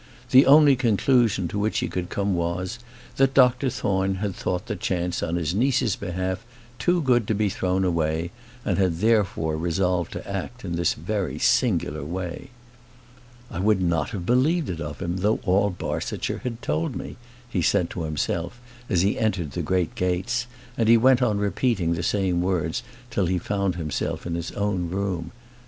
The 0.31 0.47
only 0.47 0.75
conclusion 0.75 1.47
to 1.49 1.59
which 1.59 1.77
he 1.77 1.87
could 1.87 2.09
come 2.09 2.33
was, 2.33 2.79
that 3.17 3.35
Dr 3.35 3.69
Thorne 3.69 4.15
had 4.15 4.33
thought 4.35 4.65
the 4.65 4.75
chance 4.75 5.21
on 5.21 5.35
his 5.35 5.53
niece's 5.53 5.95
behalf 5.95 6.43
too 6.79 7.03
good 7.03 7.27
to 7.27 7.35
be 7.35 7.49
thrown 7.49 7.83
away, 7.85 8.31
and 8.65 8.79
had, 8.79 8.97
therefore, 8.97 9.55
resolved 9.59 10.11
to 10.13 10.27
act 10.27 10.65
in 10.65 10.75
this 10.75 10.95
very 10.95 11.37
singular 11.37 12.03
way. 12.03 12.49
"I 13.51 13.59
would 13.59 13.79
not 13.79 14.09
have 14.09 14.25
believed 14.25 14.71
it 14.71 14.81
of 14.81 15.03
him, 15.03 15.17
though 15.17 15.39
all 15.43 15.69
Barsetshire 15.69 16.39
had 16.39 16.63
told 16.63 16.95
me," 16.95 17.15
he 17.47 17.61
said 17.61 17.91
to 17.91 18.01
himself 18.05 18.59
as 18.89 19.03
he 19.03 19.19
entered 19.19 19.51
the 19.51 19.61
great 19.61 19.93
gates; 19.93 20.47
and 20.79 20.89
he 20.89 20.97
went 20.97 21.21
on 21.21 21.37
repeating 21.37 21.93
the 21.93 22.01
same 22.01 22.41
words 22.41 22.81
till 23.11 23.27
he 23.27 23.37
found 23.37 23.75
himself 23.75 24.25
in 24.25 24.33
his 24.33 24.49
own 24.53 24.89
room. 24.89 25.31